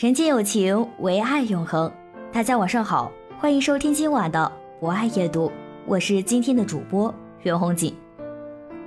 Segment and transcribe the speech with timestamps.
[0.00, 1.92] 人间有情，唯爱永恒。
[2.32, 4.50] 大家晚上好，欢迎收听今晚的
[4.80, 5.52] 博爱夜读，
[5.84, 7.14] 我是今天的主播。
[7.42, 7.94] 袁弘锦，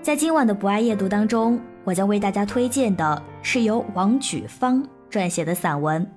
[0.00, 6.02] 在今晚的不爱夜读当中，我将为大家推荐的是由王举芳撰写的散文《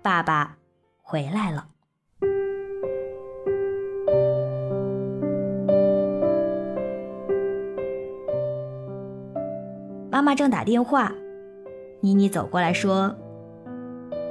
[0.00, 0.56] 爸爸
[1.02, 1.66] 回来了》。
[10.10, 11.12] 妈妈正打电话，
[12.00, 13.14] 妮妮走过来说：“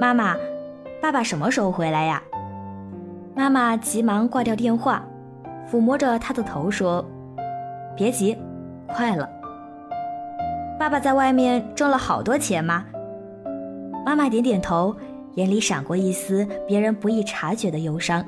[0.02, 0.36] 妈妈，
[1.00, 2.24] 爸爸什么时候回来呀？”
[3.38, 5.06] 妈妈急忙挂掉电话，
[5.72, 7.06] 抚摸着他的头说。
[7.96, 8.36] 别急，
[8.88, 9.30] 快了。
[10.80, 12.84] 爸爸在外面挣了好多钱吗？
[14.04, 14.96] 妈妈点点头，
[15.36, 18.26] 眼里闪过一丝别人不易察觉的忧伤。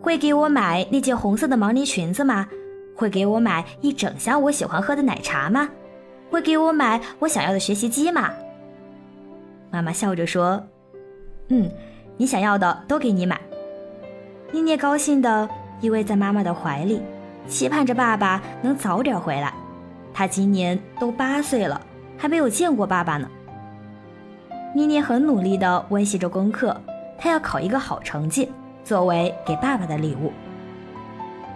[0.00, 2.46] 会给我买那件红色的毛呢裙子吗？
[2.94, 5.68] 会给我买一整箱我喜欢喝的奶茶吗？
[6.30, 8.30] 会给我买我想要的学习机吗？
[9.76, 10.66] 妈妈笑着说
[11.52, 11.70] ：“嗯，
[12.16, 13.38] 你想要的都给你买。”
[14.50, 15.46] 妮妮高兴地
[15.82, 17.02] 依偎在妈妈的怀里。
[17.46, 19.52] 期盼着爸爸能早点回来，
[20.14, 21.78] 他今年都八岁了，
[22.16, 23.28] 还没有见过爸爸呢。
[24.74, 26.74] 妮妮很努力地温习着功课，
[27.18, 28.50] 她要考一个好成绩，
[28.82, 30.32] 作为给爸爸的礼物。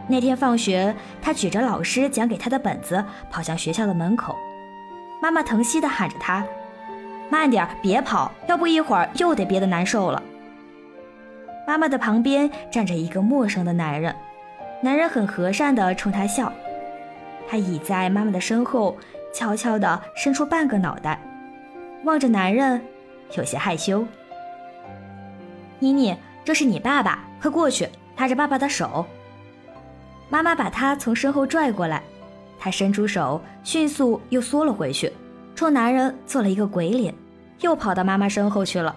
[0.06, 4.36] 那天放学，她举着老师讲给她的本子，跑向学校的门口。
[5.22, 6.44] 妈妈疼惜地喊着她
[7.30, 10.22] ：“慢点，别跑，要不一会儿又得憋得难受了。”
[11.66, 14.14] 妈妈的旁边站着一个陌生的男人。
[14.82, 16.52] 男人很和善地冲他笑，
[17.48, 18.96] 他倚在妈妈的身后，
[19.32, 21.20] 悄悄地伸出半个脑袋，
[22.04, 22.80] 望着男人，
[23.36, 24.04] 有些害羞。
[25.78, 29.04] 妮妮，这是你爸爸，快过去，拉着爸爸的手。
[30.30, 32.02] 妈妈把他从身后拽过来，
[32.58, 35.12] 他伸出手，迅速又缩了回去，
[35.60, 37.14] 冲男人做了一个鬼脸，
[37.60, 38.96] 又跑到妈妈身后去了。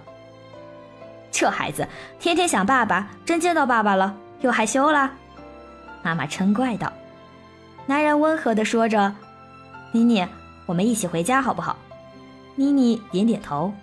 [1.29, 1.85] 这孩子
[2.21, 5.11] 天天想爸爸，真见到爸爸了，又害羞了。
[6.01, 6.89] 妈妈嗔怪道
[7.85, 9.13] ：“男人温和地说着，
[9.91, 10.25] 妮妮，
[10.65, 11.75] 我们一起回家好不好？”
[12.55, 13.73] 妮妮点点头。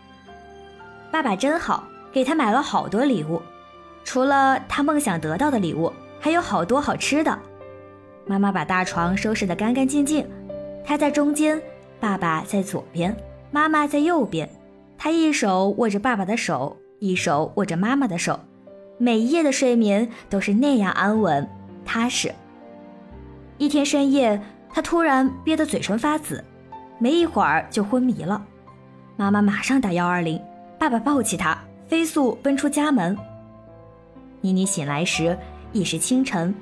[1.11, 3.43] 爸爸真好，给他买了好多礼物，
[4.05, 7.39] 除了他梦想得到的礼物，还有好多好吃的。
[8.25, 10.27] 妈妈把大床收拾得干干净净，
[10.83, 11.61] 他在中间，
[12.01, 13.15] 爸爸在左边，
[13.51, 14.49] 妈妈在右边。
[14.97, 18.41] 他一手握着爸爸的手，一手握着妈妈的手，
[18.99, 21.49] 每一夜的睡眠都是那样安稳。
[21.85, 22.33] 踏实。
[23.59, 24.41] 一天深夜，
[24.71, 26.43] 他突然憋得嘴唇发紫，
[26.99, 28.43] 没一会儿就昏迷了。
[29.17, 30.41] 妈妈马上打幺二零，
[30.79, 33.17] 爸爸抱起他，飞速奔出家门。
[34.41, 35.37] 妮妮醒来时
[35.73, 36.55] 已是清晨，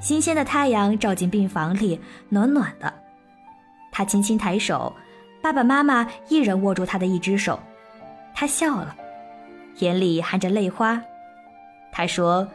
[0.00, 2.92] 新鲜的太阳照进病房里，暖暖的。
[3.96, 4.92] 他轻轻抬手，
[5.40, 7.60] 爸爸妈妈一人握住他的一只手。
[8.34, 8.96] 他笑了，
[9.78, 11.00] 眼里含着泪花。
[11.92, 12.46] 他说。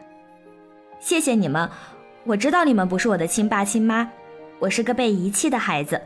[1.00, 1.70] 谢谢你们，
[2.26, 4.06] 我知道你们不是我的亲爸亲妈，
[4.60, 6.02] 我是个被遗弃的孩子。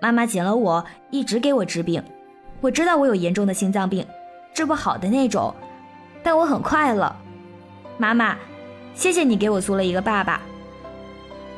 [0.00, 2.02] 妈妈捡了我，一直给我治病。
[2.60, 4.04] 我知道我有严重的心脏病，
[4.52, 5.54] 治不好的那种，
[6.20, 7.14] 但我很快乐。
[7.96, 8.36] 妈妈，
[8.92, 10.42] 谢谢你给我租了一个爸爸。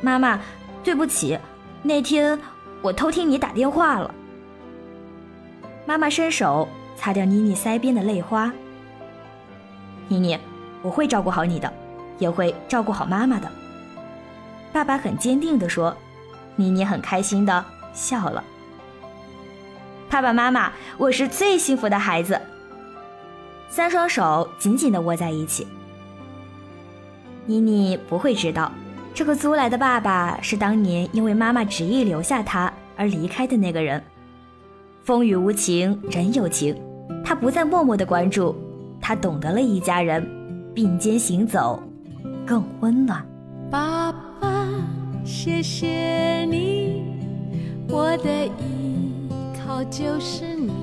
[0.01, 0.39] 妈妈，
[0.83, 1.35] 对不起，
[1.81, 2.37] 那天
[2.81, 4.13] 我偷听你打电话了。
[5.85, 8.51] 妈妈伸手擦掉妮妮腮边的泪花。
[10.07, 10.39] 妮妮，
[10.81, 11.71] 我会照顾好你的。
[12.19, 13.49] 也会照顾好妈妈的。
[14.71, 15.97] 爸爸很坚定地说，
[16.55, 18.43] 妮妮很开心的笑了。
[20.07, 22.39] 爸爸妈妈，我是最幸福的孩子。
[23.69, 25.65] 三双手紧紧地握在一起。
[27.47, 28.71] 妮妮不会知道，
[29.13, 34.01] 这个租来的爸爸是当年因为妈妈执意留下他而离开的那个人。
[35.03, 36.75] 风雨无情，人有情，
[37.23, 38.55] 他不再默默的关注，
[39.01, 40.25] 他懂得了一家人
[40.73, 41.81] 并肩行走。
[42.45, 43.25] 更温暖。
[43.69, 44.67] 爸爸，
[45.23, 47.03] 谢谢你，
[47.89, 50.80] 我的依靠就是你。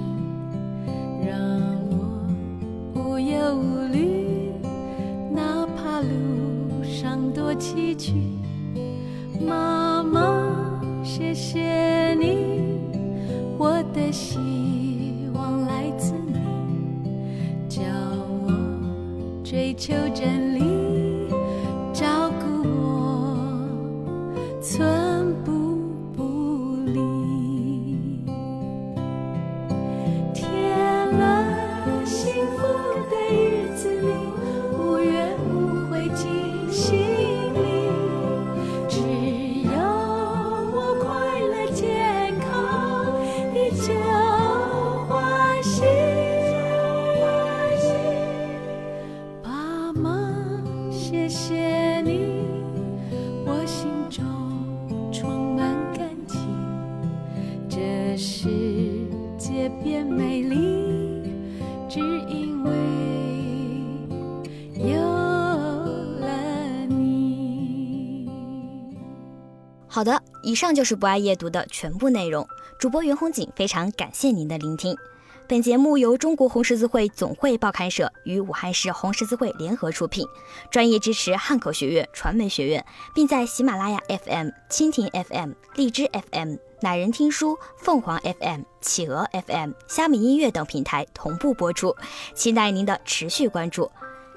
[19.79, 20.68] 求真理。
[49.99, 52.21] 爸妈，谢谢你，
[53.45, 54.25] 我心中
[55.13, 56.39] 充满感激。
[57.69, 58.49] 这世
[59.37, 61.23] 界变美丽，
[61.89, 61.99] 只
[62.29, 62.71] 因为
[64.77, 64.97] 有
[66.21, 68.29] 了你。
[69.89, 72.47] 好的，以上就是不爱夜读的全部内容。
[72.79, 74.97] 主播袁红锦非常感谢您的聆听。
[75.49, 80.27] 本节目由中国红十字会总会报刊社与武汉市红十字会联合出品，
[80.71, 82.85] 专业支持汉口学院传媒学院，
[83.15, 91.97] 并在喜马拉雅 FM、蜻蜓 FM、荔枝 FM、乃人听书、凤凰 FM、企鹅 FM、虾米音乐等平台同步播出，
[92.35, 93.91] 期待您的持续关注。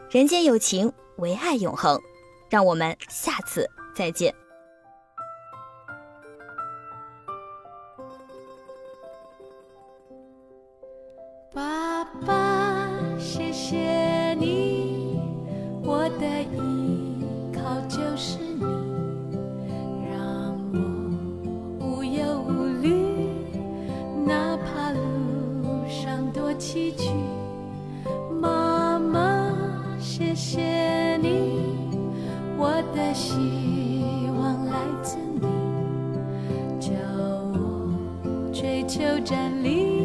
[0.09, 1.99] 人间有情，唯爱永恒。
[2.49, 4.33] 让我们下次再见。
[38.91, 40.00] 求站立。